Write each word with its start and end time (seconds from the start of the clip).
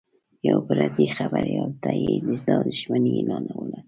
یوه 0.47 0.63
پردي 0.67 1.07
خبریال 1.17 1.71
ته 1.83 1.91
یې 2.03 2.13
دا 2.47 2.57
دښمني 2.67 3.11
اعلانوله 3.17 3.79